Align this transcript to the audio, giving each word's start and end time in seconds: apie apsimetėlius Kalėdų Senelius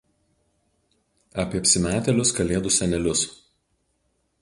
apie 1.45 1.61
apsimetėlius 1.63 2.35
Kalėdų 2.41 2.75
Senelius 2.81 3.27